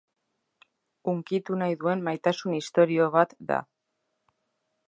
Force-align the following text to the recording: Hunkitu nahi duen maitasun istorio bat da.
Hunkitu 1.11 1.59
nahi 1.59 1.77
duen 1.83 2.03
maitasun 2.09 2.57
istorio 2.63 3.11
bat 3.19 3.37
da. 3.53 3.63